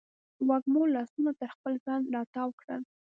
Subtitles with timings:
[0.47, 2.81] وږمو لاسونه تر خپل ځان راتاو کړل